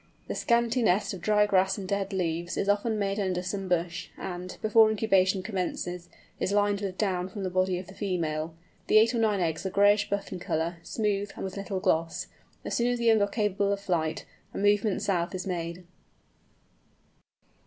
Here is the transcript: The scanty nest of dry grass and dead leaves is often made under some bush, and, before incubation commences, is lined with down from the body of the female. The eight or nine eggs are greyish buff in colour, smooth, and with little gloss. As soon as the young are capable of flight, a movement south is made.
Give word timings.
The 0.27 0.33
scanty 0.33 0.81
nest 0.81 1.13
of 1.13 1.21
dry 1.21 1.45
grass 1.45 1.77
and 1.77 1.87
dead 1.87 2.11
leaves 2.11 2.57
is 2.57 2.67
often 2.67 2.97
made 2.97 3.19
under 3.19 3.43
some 3.43 3.67
bush, 3.67 4.09
and, 4.17 4.57
before 4.59 4.89
incubation 4.89 5.43
commences, 5.43 6.09
is 6.39 6.51
lined 6.51 6.81
with 6.81 6.97
down 6.97 7.29
from 7.29 7.43
the 7.43 7.51
body 7.51 7.77
of 7.77 7.85
the 7.85 7.93
female. 7.93 8.55
The 8.87 8.97
eight 8.97 9.13
or 9.13 9.19
nine 9.19 9.41
eggs 9.41 9.63
are 9.63 9.69
greyish 9.69 10.09
buff 10.09 10.31
in 10.33 10.39
colour, 10.39 10.77
smooth, 10.81 11.29
and 11.35 11.43
with 11.43 11.55
little 11.55 11.79
gloss. 11.79 12.25
As 12.65 12.75
soon 12.75 12.87
as 12.87 12.97
the 12.97 13.05
young 13.05 13.21
are 13.21 13.27
capable 13.27 13.71
of 13.71 13.79
flight, 13.79 14.25
a 14.55 14.57
movement 14.57 15.03
south 15.03 15.35
is 15.35 15.45
made. 15.45 15.83